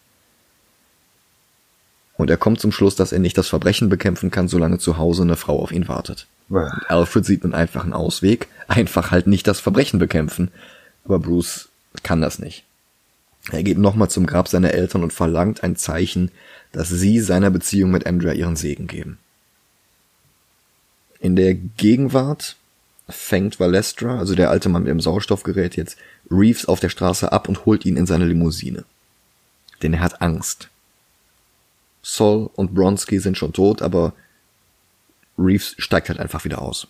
[2.19, 5.21] Und er kommt zum Schluss, dass er nicht das Verbrechen bekämpfen kann, solange zu Hause
[5.21, 6.27] eine Frau auf ihn wartet.
[6.73, 10.51] Und Alfred sieht einen einfachen Ausweg, einfach halt nicht das Verbrechen bekämpfen.
[11.05, 11.69] Aber Bruce
[12.03, 12.65] kann das nicht.
[13.53, 16.29] Er geht nochmal zum Grab seiner Eltern und verlangt ein Zeichen,
[16.73, 19.17] dass sie seiner Beziehung mit Andrea ihren Segen geben.
[21.21, 22.57] In der Gegenwart
[23.07, 25.95] fängt Valestra, also der alte Mann mit dem Sauerstoffgerät, jetzt
[26.29, 28.83] Reeves auf der Straße ab und holt ihn in seine Limousine.
[29.81, 30.69] Denn er hat Angst.
[32.01, 34.13] Sol und Bronski sind schon tot, aber
[35.37, 36.87] Reeves steigt halt einfach wieder aus.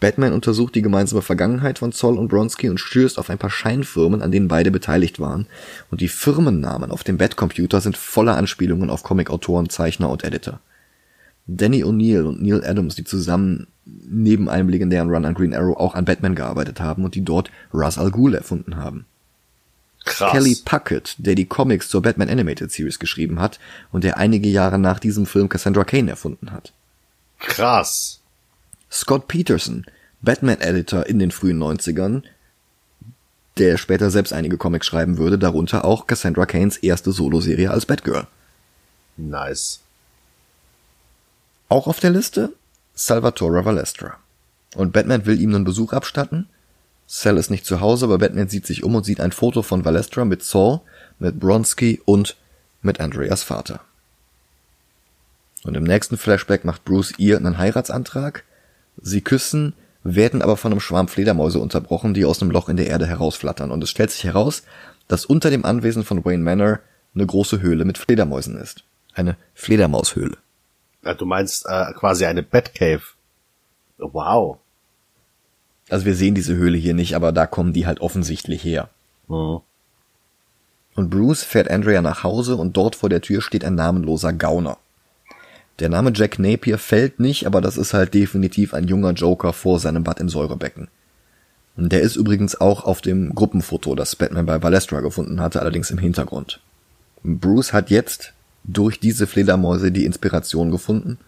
[0.00, 4.22] Batman untersucht die gemeinsame Vergangenheit von Zoll und Bronski und stößt auf ein paar Scheinfirmen,
[4.22, 5.46] an denen beide beteiligt waren.
[5.90, 10.60] Und die Firmennamen auf dem Batcomputer sind voller Anspielungen auf Comicautoren, Zeichner und Editor.
[11.46, 15.94] Danny O'Neill und Neil Adams, die zusammen neben einem legendären Run an Green Arrow auch
[15.94, 19.04] an Batman gearbeitet haben und die dort Ra's al Ghul erfunden haben.
[20.04, 20.32] Krass.
[20.32, 23.60] Kelly Puckett, der die Comics zur Batman Animated Series geschrieben hat
[23.92, 26.72] und der einige Jahre nach diesem Film Cassandra Kane erfunden hat.
[27.38, 28.20] Krass.
[28.90, 29.86] Scott Peterson,
[30.22, 32.22] Batman-Editor in den frühen 90ern,
[33.58, 38.26] der später selbst einige Comics schreiben würde, darunter auch Cassandra Kanes erste Soloserie als Batgirl.
[39.16, 39.80] Nice.
[41.68, 42.52] Auch auf der Liste
[42.94, 44.16] Salvatore Valestra.
[44.74, 46.48] Und Batman will ihm einen Besuch abstatten.
[47.12, 49.84] Sal ist nicht zu Hause, aber Batman sieht sich um und sieht ein Foto von
[49.84, 50.78] Valestra mit Saul,
[51.18, 52.36] mit Bronski und
[52.82, 53.80] mit Andreas Vater.
[55.64, 58.44] Und im nächsten Flashback macht Bruce ihr einen Heiratsantrag.
[59.02, 59.72] Sie küssen,
[60.04, 63.72] werden aber von einem Schwarm Fledermäuse unterbrochen, die aus einem Loch in der Erde herausflattern.
[63.72, 64.62] Und es stellt sich heraus,
[65.08, 66.78] dass unter dem Anwesen von Wayne Manor
[67.16, 68.84] eine große Höhle mit Fledermäusen ist.
[69.14, 70.38] Eine Fledermaushöhle.
[71.02, 73.02] Ja, du meinst äh, quasi eine Batcave.
[73.98, 74.59] Wow.
[75.90, 78.88] Also wir sehen diese Höhle hier nicht, aber da kommen die halt offensichtlich her.
[79.28, 79.60] Mhm.
[80.94, 84.78] Und Bruce fährt Andrea nach Hause und dort vor der Tür steht ein namenloser Gauner.
[85.78, 89.78] Der Name Jack Napier fällt nicht, aber das ist halt definitiv ein junger Joker vor
[89.78, 90.88] seinem Bad im Säurebecken.
[91.76, 95.90] Und der ist übrigens auch auf dem Gruppenfoto, das Batman bei Valestra gefunden hatte, allerdings
[95.90, 96.60] im Hintergrund.
[97.22, 101.18] Bruce hat jetzt durch diese Fledermäuse die Inspiration gefunden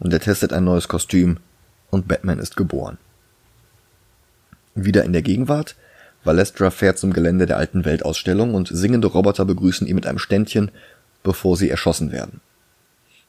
[0.00, 1.36] und er testet ein neues Kostüm
[1.90, 2.98] und Batman ist geboren.
[4.74, 5.76] Wieder in der Gegenwart,
[6.24, 10.70] Valestra fährt zum Gelände der alten Weltausstellung und singende Roboter begrüßen ihn mit einem Ständchen,
[11.22, 12.40] bevor sie erschossen werden.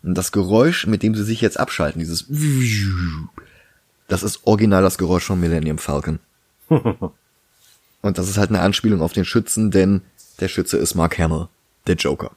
[0.03, 2.25] Und das Geräusch, mit dem sie sich jetzt abschalten, dieses
[4.07, 6.19] das ist original das Geräusch von Millennium Falcon.
[6.67, 10.01] und das ist halt eine Anspielung auf den Schützen, denn
[10.39, 11.47] der Schütze ist Mark Hamill,
[11.87, 12.31] der Joker.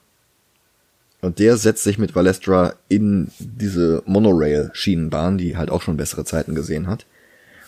[1.22, 6.54] Und der setzt sich mit Valestra in diese Monorail-Schienenbahn, die halt auch schon bessere Zeiten
[6.54, 7.06] gesehen hat.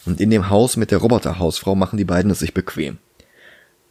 [0.08, 2.96] Und in dem Haus mit der Roboterhausfrau machen die beiden es sich bequem.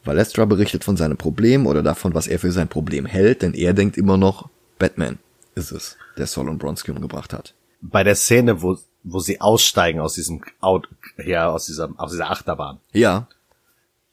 [0.04, 3.76] Valestra berichtet von seinem Problem oder davon, was er für sein Problem hält, denn er
[3.76, 4.50] denkt immer noch,
[4.80, 5.20] Batman
[5.54, 7.54] ist es, der Solon Bronski umgebracht hat.
[7.82, 10.88] Bei der Szene, wo, wo sie aussteigen aus diesem Out,
[11.24, 12.80] ja, aus dieser, aus dieser Achterbahn.
[12.94, 13.28] Ja.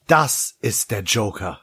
[0.06, 1.60] Das ist der Joker.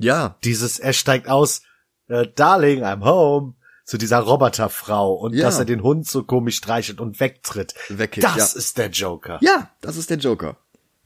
[0.00, 0.34] Ja.
[0.42, 1.62] Dieses, er steigt aus,
[2.08, 3.54] äh, Darling, I'm home,
[3.88, 5.46] zu dieser Roboterfrau und Ja.
[5.46, 7.74] dass er den Hund so komisch streichelt und wegtritt.
[7.88, 8.58] Wegkickt, das ja.
[8.58, 9.38] ist der Joker.
[9.40, 10.58] Ja, das ist der Joker.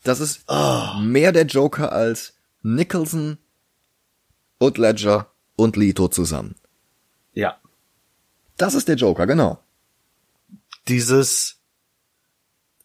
[0.03, 0.45] Das ist
[1.01, 3.39] mehr der Joker als Nicholson
[4.59, 6.57] und Ledger und Leto zusammen.
[7.35, 7.57] Ja.
[8.57, 9.63] Das ist der Joker, genau.
[10.89, 11.61] Dieses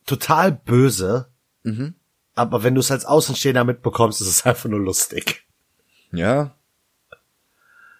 [0.06, 1.32] total böse.
[1.64, 1.96] Mhm.
[2.36, 5.48] Aber wenn du es als Außenstehender mitbekommst, ist es einfach nur lustig.
[6.12, 6.56] Ja.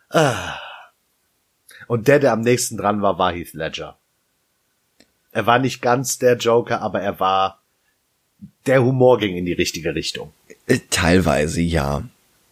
[0.10, 0.60] Ah.
[1.88, 3.98] Und der, der am nächsten dran war, war Heath Ledger.
[5.32, 7.62] Er war nicht ganz der Joker, aber er war,
[8.66, 10.34] der Humor ging in die richtige Richtung.
[10.68, 12.04] Äh, teilweise, ja.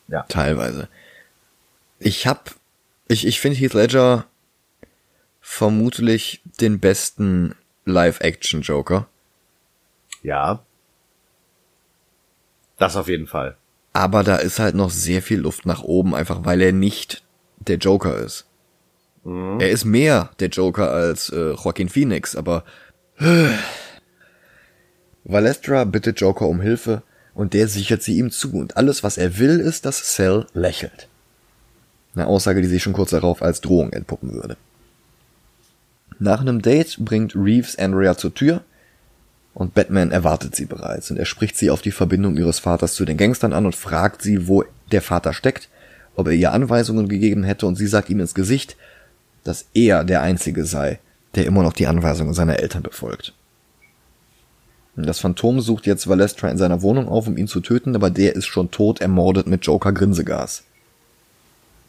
[0.08, 0.24] Ja.
[0.24, 0.88] Teilweise.
[2.00, 2.56] Ich hab,
[3.08, 4.26] ich, ich finde Heath Ledger
[5.42, 9.08] vermutlich den besten Live-Action-Joker.
[10.24, 10.64] Ja.
[12.78, 13.58] Das auf jeden Fall.
[13.94, 17.24] Aber da ist halt noch sehr viel Luft nach oben, einfach weil er nicht
[17.60, 18.46] der Joker ist.
[19.26, 19.60] Mhm.
[19.60, 22.64] Er ist mehr der Joker als äh, Joaquin Phoenix, aber
[25.24, 27.02] Valestra bittet Joker um Hilfe
[27.34, 31.10] und der sichert sie ihm zu und alles, was er will, ist, dass Cell lächelt.
[32.14, 34.56] Eine Aussage, die sich schon kurz darauf als Drohung entpuppen würde.
[36.20, 38.62] Nach einem Date bringt Reeves Andrea zur Tür
[39.54, 43.04] und Batman erwartet sie bereits und er spricht sie auf die Verbindung ihres Vaters zu
[43.04, 45.68] den Gangstern an und fragt sie, wo der Vater steckt,
[46.16, 48.78] ob er ihr Anweisungen gegeben hätte und sie sagt ihm ins Gesicht,
[49.46, 51.00] dass er der Einzige sei,
[51.36, 53.34] der immer noch die Anweisungen seiner Eltern befolgt.
[54.98, 58.36] Das Phantom sucht jetzt Valestra in seiner Wohnung auf, um ihn zu töten, aber der
[58.36, 60.64] ist schon tot, ermordet mit Joker Grinsegas.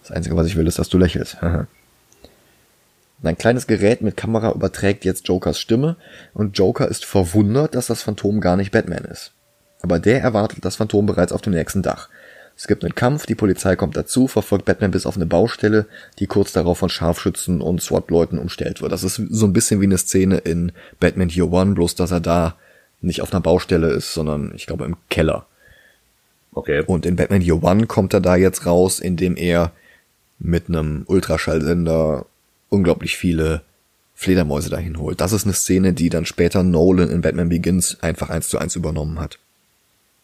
[0.02, 1.36] Das Einzige, was ich will, ist, dass du lächelst.
[3.22, 5.96] Ein kleines Gerät mit Kamera überträgt jetzt Jokers Stimme
[6.34, 9.32] und Joker ist verwundert, dass das Phantom gar nicht Batman ist.
[9.82, 12.08] Aber der erwartet das Phantom bereits auf dem nächsten Dach.
[12.56, 15.86] Es gibt einen Kampf, die Polizei kommt dazu, verfolgt Batman bis auf eine Baustelle,
[16.18, 18.92] die kurz darauf von Scharfschützen und SWAT-Leuten umstellt wird.
[18.92, 22.20] Das ist so ein bisschen wie eine Szene in Batman Year One, bloß dass er
[22.20, 22.56] da
[23.02, 25.46] nicht auf einer Baustelle ist, sondern ich glaube im Keller.
[26.52, 26.82] Okay.
[26.86, 29.72] Und in Batman Year One kommt er da jetzt raus, indem er
[30.38, 32.24] mit einem Ultraschallsender
[32.70, 33.60] unglaublich viele
[34.14, 35.20] Fledermäuse dahin holt.
[35.20, 38.74] Das ist eine Szene, die dann später Nolan in Batman Begins einfach eins zu eins
[38.74, 39.38] übernommen hat.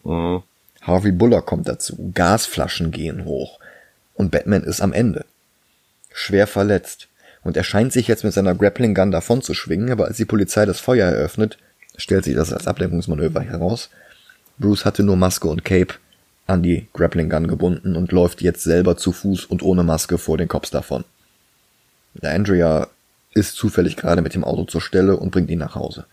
[0.03, 0.41] Mhm.
[0.85, 3.59] Harvey Buller kommt dazu, Gasflaschen gehen hoch
[4.13, 5.25] und Batman ist am Ende.
[6.13, 7.07] Schwer verletzt
[7.43, 10.25] und er scheint sich jetzt mit seiner Grappling Gun davon zu schwingen, aber als die
[10.25, 11.57] Polizei das Feuer eröffnet,
[11.95, 13.89] stellt sich das als Ablenkungsmanöver heraus.
[14.59, 15.95] Bruce hatte nur Maske und Cape
[16.47, 20.37] an die Grappling Gun gebunden und läuft jetzt selber zu Fuß und ohne Maske vor
[20.37, 21.05] den Cops davon.
[22.21, 22.87] Andrea
[23.33, 26.05] ist zufällig gerade mit dem Auto zur Stelle und bringt ihn nach Hause.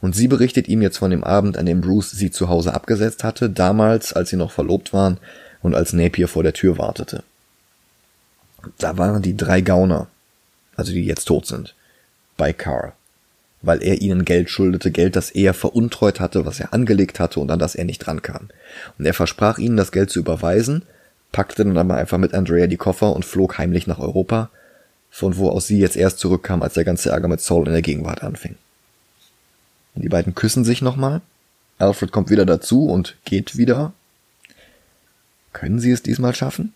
[0.00, 3.24] Und sie berichtet ihm jetzt von dem Abend, an dem Bruce sie zu Hause abgesetzt
[3.24, 5.18] hatte, damals, als sie noch verlobt waren
[5.62, 7.22] und als Napier vor der Tür wartete.
[8.78, 10.08] Da waren die drei Gauner,
[10.76, 11.74] also die jetzt tot sind,
[12.36, 12.92] bei Carl,
[13.62, 17.50] weil er ihnen Geld schuldete, Geld, das er veruntreut hatte, was er angelegt hatte und
[17.50, 18.48] an das er nicht rankam.
[18.98, 20.82] Und er versprach ihnen, das Geld zu überweisen,
[21.32, 24.50] packte dann aber einfach mit Andrea die Koffer und flog heimlich nach Europa,
[25.10, 27.82] von wo aus sie jetzt erst zurückkam, als der ganze Ärger mit Saul in der
[27.82, 28.56] Gegenwart anfing.
[30.02, 31.20] Die beiden küssen sich nochmal.
[31.78, 33.92] Alfred kommt wieder dazu und geht wieder.
[35.52, 36.72] Können sie es diesmal schaffen?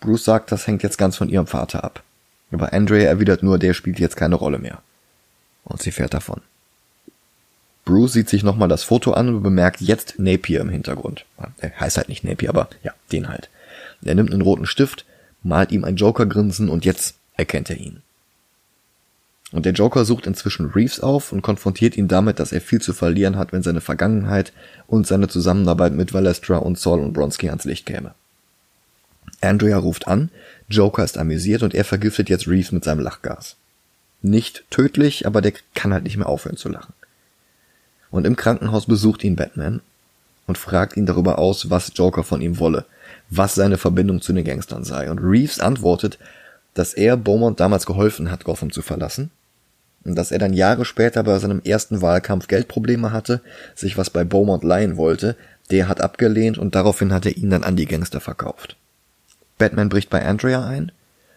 [0.00, 2.02] Bruce sagt, das hängt jetzt ganz von ihrem Vater ab.
[2.50, 4.82] Aber Andrea erwidert nur, der spielt jetzt keine Rolle mehr.
[5.64, 6.42] Und sie fährt davon.
[7.84, 11.24] Bruce sieht sich nochmal das Foto an und bemerkt jetzt Napier im Hintergrund.
[11.58, 13.48] Er heißt halt nicht Napier, aber ja, den halt.
[14.04, 15.06] Er nimmt einen roten Stift,
[15.42, 18.02] malt ihm ein Joker-Grinsen und jetzt erkennt er ihn.
[19.52, 22.94] Und der Joker sucht inzwischen Reeves auf und konfrontiert ihn damit, dass er viel zu
[22.94, 24.52] verlieren hat, wenn seine Vergangenheit
[24.86, 28.14] und seine Zusammenarbeit mit Valestra und Saul und Bronski ans Licht käme.
[29.42, 30.30] Andrea ruft an,
[30.68, 33.56] Joker ist amüsiert und er vergiftet jetzt Reeves mit seinem Lachgas.
[34.22, 36.94] Nicht tödlich, aber der kann halt nicht mehr aufhören zu lachen.
[38.10, 39.82] Und im Krankenhaus besucht ihn Batman
[40.46, 42.86] und fragt ihn darüber aus, was Joker von ihm wolle,
[43.28, 45.10] was seine Verbindung zu den Gangstern sei.
[45.10, 46.18] Und Reeves antwortet,
[46.72, 49.30] dass er Beaumont damals geholfen hat, Gotham zu verlassen
[50.04, 53.40] dass er dann Jahre später bei seinem ersten Wahlkampf Geldprobleme hatte,
[53.74, 55.36] sich was bei Beaumont leihen wollte,
[55.70, 58.76] der hat abgelehnt und daraufhin hat er ihn dann an die Gangster verkauft.
[59.58, 60.92] Batman bricht bei Andrea ein,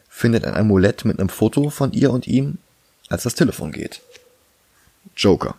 [0.08, 2.58] findet ein Amulett mit einem Foto von ihr und ihm,
[3.08, 4.02] als das Telefon geht.
[5.16, 5.54] Joker.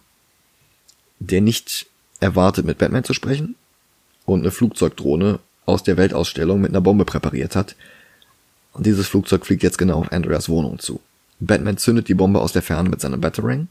[1.19, 1.87] Der nicht
[2.19, 3.55] erwartet, mit Batman zu sprechen
[4.25, 7.75] und eine Flugzeugdrohne aus der Weltausstellung mit einer Bombe präpariert hat.
[8.73, 10.99] Und dieses Flugzeug fliegt jetzt genau auf Andreas Wohnung zu.
[11.39, 13.67] Batman zündet die Bombe aus der Ferne mit seinem Batarang.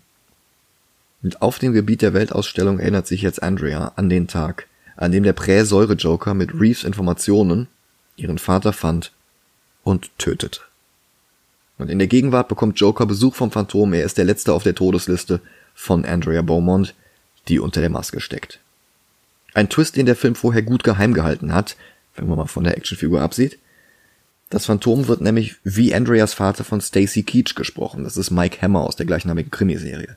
[1.22, 5.24] Und auf dem Gebiet der Weltausstellung erinnert sich jetzt Andrea an den Tag, an dem
[5.24, 7.68] der Präsäure-Joker mit Reeves Informationen
[8.16, 9.12] ihren Vater fand
[9.82, 10.60] und tötete.
[11.78, 14.74] Und in der Gegenwart bekommt Joker Besuch vom Phantom, er ist der Letzte auf der
[14.74, 15.40] Todesliste
[15.74, 16.94] von Andrea Beaumont,
[17.48, 18.60] die unter der Maske steckt.
[19.52, 21.76] Ein Twist, den der Film vorher gut geheim gehalten hat,
[22.14, 23.58] wenn man mal von der Actionfigur absieht.
[24.48, 28.04] Das Phantom wird nämlich wie Andreas Vater von Stacy Keach gesprochen.
[28.04, 30.16] Das ist Mike Hammer aus der gleichnamigen Krimiserie.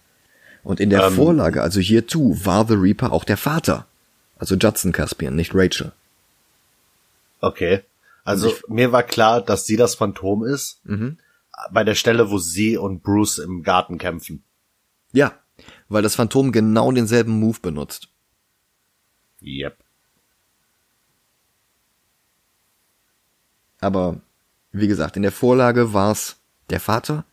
[0.63, 3.87] Und in der ähm, Vorlage, also hier tu, war The Reaper auch der Vater.
[4.37, 5.91] Also Judson Caspian, nicht Rachel.
[7.41, 7.81] Okay.
[8.23, 10.79] Also ich, mir war klar, dass sie das Phantom ist.
[10.83, 11.17] Mhm.
[11.71, 14.43] Bei der Stelle, wo sie und Bruce im Garten kämpfen.
[15.11, 15.33] Ja,
[15.87, 18.07] weil das Phantom genau denselben Move benutzt.
[19.41, 19.77] Yep.
[23.81, 24.17] Aber
[24.71, 26.37] wie gesagt, in der Vorlage war's
[26.69, 27.23] der Vater.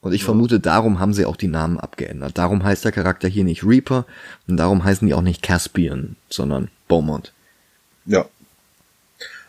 [0.00, 0.26] Und ich ja.
[0.26, 2.38] vermute, darum haben sie auch die Namen abgeändert.
[2.38, 4.06] Darum heißt der Charakter hier nicht Reaper
[4.46, 7.32] und darum heißen die auch nicht Caspian, sondern Beaumont.
[8.06, 8.26] Ja.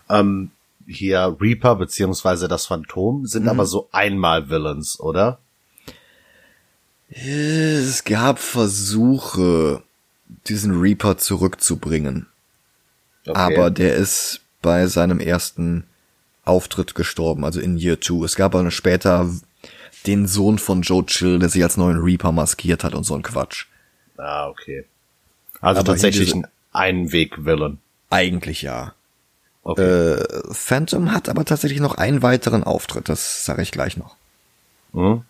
[0.09, 0.51] Ähm,
[0.87, 3.49] hier Reaper beziehungsweise das Phantom sind mhm.
[3.49, 5.39] aber so einmal Villains, oder?
[7.09, 9.83] Es gab Versuche,
[10.47, 12.27] diesen Reaper zurückzubringen.
[13.25, 13.37] Okay.
[13.37, 15.85] Aber der ist bei seinem ersten
[16.49, 18.25] Auftritt gestorben, also in Year 2.
[18.25, 19.29] Es gab aber später
[20.05, 23.23] den Sohn von Joe Chill, der sich als neuen Reaper maskiert hat und so ein
[23.23, 23.65] Quatsch.
[24.17, 24.85] Ah, okay.
[25.61, 27.79] Also aber tatsächlich ein Einweg-Villain.
[28.09, 28.93] Eigentlich ja.
[29.63, 30.15] Okay.
[30.15, 34.15] Äh, Phantom hat aber tatsächlich noch einen weiteren Auftritt, das sage ich gleich noch.
[34.93, 35.23] Mhm.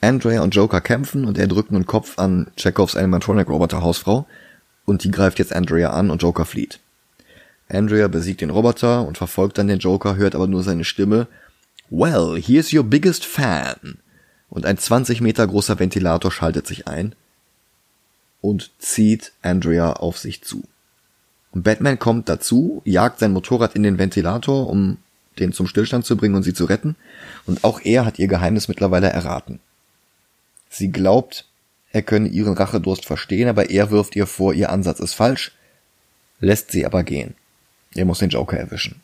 [0.00, 4.26] Andrea und Joker kämpfen und er drückt einen Kopf an Chekhovs Animatronic-Roboter Hausfrau
[4.84, 6.80] und die greift jetzt Andrea an und Joker flieht.
[7.72, 11.26] Andrea besiegt den Roboter und verfolgt dann den Joker, hört aber nur seine Stimme.
[11.90, 13.98] Well, here's your biggest fan.
[14.48, 17.14] Und ein 20 Meter großer Ventilator schaltet sich ein
[18.42, 20.64] und zieht Andrea auf sich zu.
[21.52, 24.98] Und Batman kommt dazu, jagt sein Motorrad in den Ventilator, um
[25.38, 26.96] den zum Stillstand zu bringen und sie zu retten.
[27.46, 29.60] Und auch er hat ihr Geheimnis mittlerweile erraten.
[30.68, 31.46] Sie glaubt,
[31.90, 35.52] er könne ihren Rachedurst verstehen, aber er wirft ihr vor, ihr Ansatz ist falsch,
[36.40, 37.34] lässt sie aber gehen.
[37.94, 39.00] Er muss den Joker erwischen.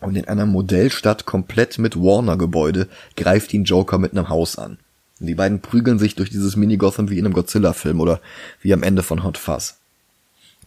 [0.00, 4.78] Und in einer Modellstadt komplett mit Warner-Gebäude greift ihn Joker mit einem Haus an.
[5.20, 8.20] Und die beiden prügeln sich durch dieses Mini-Gotham wie in einem Godzilla-Film oder
[8.62, 9.76] wie am Ende von Hot Fuzz.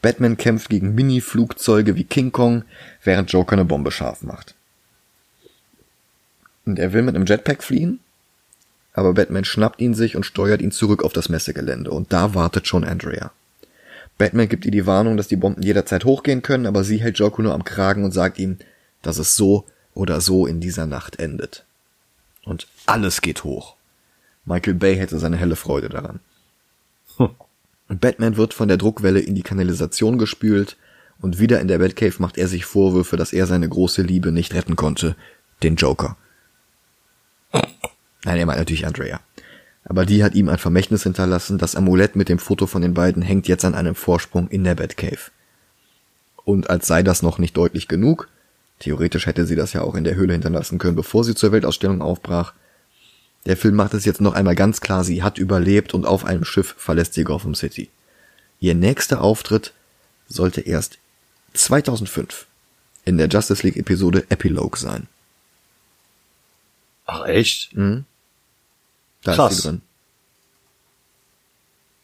[0.04, 2.64] Batman kämpft gegen Mini-Flugzeuge wie King Kong,
[3.04, 4.54] während Joker eine Bombe scharf macht.
[6.66, 8.00] Und er will mit einem Jetpack fliehen,
[8.94, 12.68] aber Batman schnappt ihn sich und steuert ihn zurück auf das Messegelände und da wartet
[12.68, 13.32] schon Andrea.
[14.18, 17.42] Batman gibt ihr die Warnung, dass die Bomben jederzeit hochgehen können, aber sie hält Joker
[17.42, 18.58] nur am Kragen und sagt ihm,
[19.02, 21.66] dass es so oder so in dieser Nacht endet.
[22.46, 23.76] Und alles geht hoch.
[24.46, 26.20] Michael Bay hätte seine helle Freude daran.
[27.18, 27.30] Hm.
[27.88, 30.78] Batman wird von der Druckwelle in die Kanalisation gespült
[31.22, 34.54] und wieder in der Batcave macht er sich Vorwürfe, dass er seine große Liebe nicht
[34.54, 35.16] retten konnte,
[35.62, 36.18] den Joker.
[38.26, 39.20] Nein, er meint natürlich Andrea.
[39.86, 41.58] Aber die hat ihm ein Vermächtnis hinterlassen.
[41.58, 44.76] Das Amulett mit dem Foto von den beiden hängt jetzt an einem Vorsprung in der
[44.76, 45.32] Batcave.
[46.46, 48.30] Und als sei das noch nicht deutlich genug,
[48.80, 52.02] theoretisch hätte sie das ja auch in der Höhle hinterlassen können, bevor sie zur Weltausstellung
[52.02, 52.54] aufbrach.
[53.46, 56.46] Der Film macht es jetzt noch einmal ganz klar, sie hat überlebt und auf einem
[56.46, 57.90] Schiff verlässt sie Gotham City.
[58.60, 59.74] Ihr nächster Auftritt
[60.28, 60.98] sollte erst
[61.54, 62.48] 2005
[63.06, 65.08] in der Justice League Episode Epilogue sein.
[67.06, 67.76] Ach echt?
[67.76, 68.06] Mhm.
[69.24, 69.54] Da Krass.
[69.54, 69.82] ist sie drin.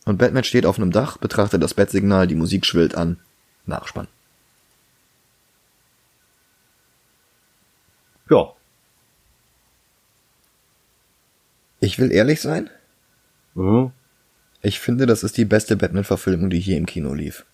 [0.06, 3.20] Und Batman steht auf einem Dach, betrachtet das Bettsignal, die Musik schwillt an.
[3.66, 4.08] Nachspann.
[8.30, 8.54] Ja.
[11.80, 12.70] Ich will ehrlich sein.
[13.54, 13.92] Mhm.
[14.62, 17.46] Ich finde, das ist die beste Batman-Verfilmung, die hier im Kino lief.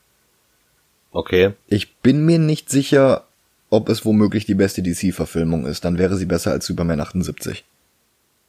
[1.11, 1.53] Okay.
[1.67, 3.25] Ich bin mir nicht sicher,
[3.69, 5.85] ob es womöglich die beste DC-Verfilmung ist.
[5.85, 7.63] Dann wäre sie besser als Superman 78.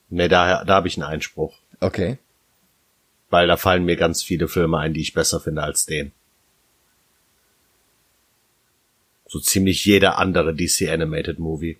[0.09, 1.57] Nee, da, da habe ich einen Einspruch.
[1.79, 2.17] Okay.
[3.29, 6.11] Weil da fallen mir ganz viele Filme ein, die ich besser finde als den.
[9.27, 11.77] So ziemlich jeder andere DC Animated Movie.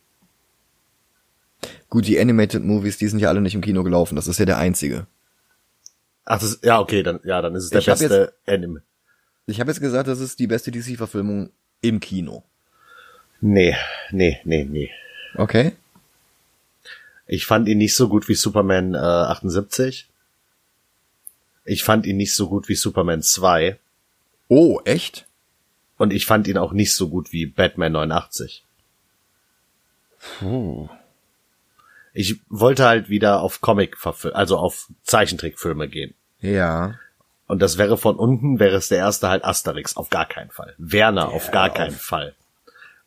[1.89, 4.17] Gut, die Animated Movies, die sind ja alle nicht im Kino gelaufen.
[4.17, 5.07] Das ist ja der einzige.
[6.25, 8.82] Ach, das, ja, okay, dann, ja, dann ist es der ich beste Anime.
[9.45, 12.43] Ich habe jetzt gesagt, das ist die beste DC-Verfilmung im Kino.
[13.39, 13.78] Nee,
[14.11, 14.91] nee, nee, nee.
[15.36, 15.73] Okay.
[17.28, 20.07] Ich fand ihn nicht so gut wie Superman äh, 78.
[21.65, 23.78] Ich fand ihn nicht so gut wie Superman 2.
[24.47, 25.28] Oh, echt?
[25.97, 28.63] Und ich fand ihn auch nicht so gut wie Batman 89.
[30.39, 30.89] Puh.
[32.13, 33.97] Ich wollte halt wieder auf Comic,
[34.34, 36.13] also auf Zeichentrickfilme gehen.
[36.39, 36.95] Ja.
[37.47, 40.73] Und das wäre von unten, wäre es der erste halt Asterix, auf gar keinen Fall.
[40.78, 42.34] Werner, ja, auf gar keinen Fall.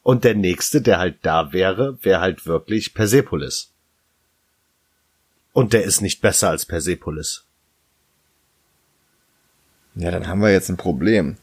[0.02, 3.72] Und der nächste, der halt da wäre, wäre halt wirklich Persepolis.
[5.52, 7.44] Und der ist nicht besser als Persepolis.
[9.94, 11.36] Ja, dann haben wir jetzt ein Problem.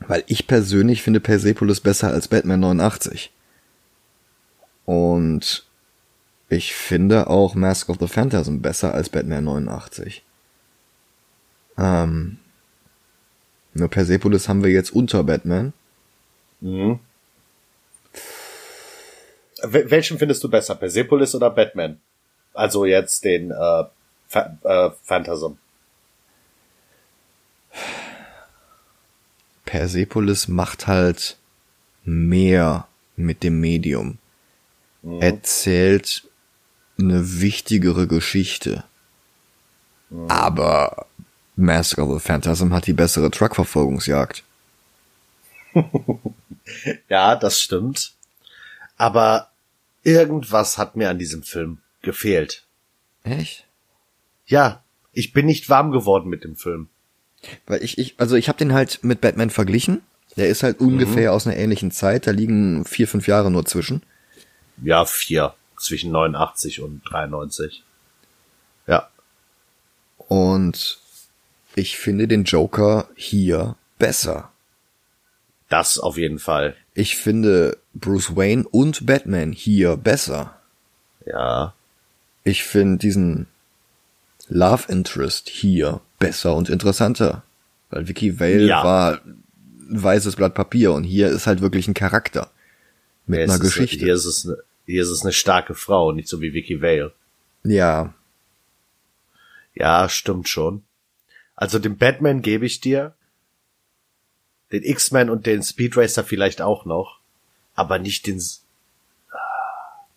[0.00, 3.32] Weil ich persönlich finde Persepolis besser als Batman 89.
[4.84, 5.64] Und
[6.48, 10.22] ich finde auch Mask of the Phantasm besser als Batman 89.
[11.78, 12.38] Ähm,
[13.74, 15.72] nur Persepolis haben wir jetzt unter Batman.
[16.60, 17.00] Mhm.
[19.62, 22.00] Wel- Welchen findest du besser, Persepolis oder Batman?
[22.54, 23.84] Also jetzt den äh,
[24.34, 25.52] äh, Phantasm.
[29.64, 31.36] Persepolis macht halt
[32.04, 32.86] mehr
[33.16, 34.18] mit dem Medium.
[35.20, 36.28] Erzählt
[36.98, 38.84] eine wichtigere Geschichte.
[40.28, 41.06] Aber
[41.56, 44.44] Mask of the Phantasm hat die bessere Truckverfolgungsjagd.
[47.08, 48.12] Ja, das stimmt.
[48.96, 49.50] Aber
[50.02, 52.64] irgendwas hat mir an diesem Film gefehlt.
[53.24, 53.66] Echt?
[54.46, 54.82] Ja,
[55.12, 56.88] ich bin nicht warm geworden mit dem Film.
[57.66, 60.02] Weil ich, ich, also ich habe den halt mit Batman verglichen.
[60.36, 62.26] Der ist halt ungefähr aus einer ähnlichen Zeit.
[62.26, 64.02] Da liegen vier, fünf Jahre nur zwischen.
[64.82, 65.54] Ja, vier.
[65.76, 67.82] Zwischen 89 und 93.
[68.86, 69.08] Ja.
[70.16, 71.00] Und
[71.74, 74.51] ich finde den Joker hier besser.
[75.72, 76.76] Das auf jeden Fall.
[76.92, 80.58] Ich finde Bruce Wayne und Batman hier besser.
[81.24, 81.72] Ja.
[82.44, 83.46] Ich finde diesen
[84.48, 87.42] Love Interest hier besser und interessanter.
[87.88, 88.84] Weil Vicky Vale Ja.
[88.84, 89.42] war ein
[90.02, 92.50] weißes Blatt Papier und hier ist halt wirklich ein Charakter.
[93.26, 94.04] Mit Hier einer ist es- Geschichte.
[94.04, 97.12] Hier ist es eine, hier ist es eine starke Frau, nicht so wie Vicky Vale.
[97.64, 98.12] ja,
[99.74, 100.82] Ja, stimmt schon.
[101.56, 103.14] Also den Batman gebe ich dir.
[104.72, 107.20] Den X-Men und den Speed Racer vielleicht auch noch.
[107.74, 108.64] Aber nicht den, S-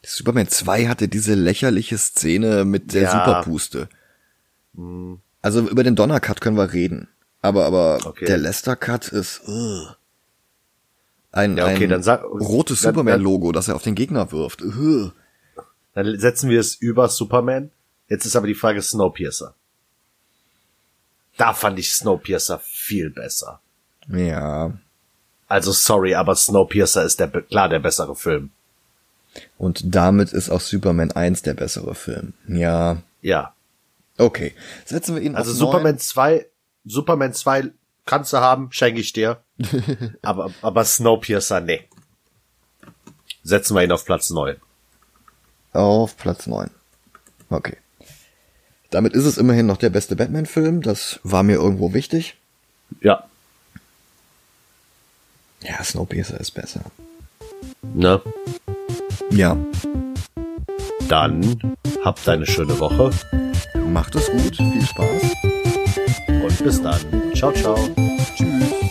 [0.04, 3.12] Superman 2 hatte diese lächerliche Szene mit der Ja.
[3.12, 3.90] Superpuste.
[5.42, 7.08] Also über den Donner-Cut können wir reden.
[7.42, 8.26] Aber, aber Okay.
[8.26, 9.96] der Lester-Cut ist ugh.
[11.32, 14.62] ein, Ja, okay, ein sag- rotes Superman-Logo, das er auf den Gegner wirft.
[14.62, 15.12] Ugh.
[15.94, 17.72] dann setzen wir es über Superman.
[18.10, 19.56] Jetzt ist aber die Frage Snowpiercer.
[21.38, 23.62] Da fand ich Snowpiercer viel besser.
[24.08, 24.74] Ja.
[25.48, 28.52] Also sorry, aber Snowpiercer ist der, klar der bessere Film.
[29.58, 32.34] Und damit ist auch Superman 1 der bessere Film.
[32.48, 33.02] Ja.
[33.22, 33.54] Ja.
[34.18, 34.54] Okay.
[34.86, 36.46] Setzen wir ihn Also Superman 2,
[36.86, 37.72] Superman 2
[38.06, 39.42] kannst du haben, schenke ich dir.
[40.22, 41.88] aber, aber Snowpiercer, nee.
[43.44, 44.56] Setzen wir ihn auf Platz 9.
[44.56, 44.62] 9.
[45.76, 46.70] Auf Platz 9.
[47.50, 47.78] Okay.
[48.92, 50.82] Damit ist es immerhin noch der beste Batman-Film.
[50.82, 52.38] Das war mir irgendwo wichtig.
[53.02, 53.26] Ja.
[55.68, 56.82] Ja, Snowpiercer ist besser.
[57.94, 58.22] Ne?
[59.32, 59.58] Ja.
[61.08, 63.12] Dann habt eine schöne Woche
[63.96, 64.58] Macht es gut.
[64.58, 65.22] Viel Spaß.
[66.28, 67.00] und bis dann.
[67.34, 67.78] Ciao, ciao.
[68.36, 68.85] Tschüss.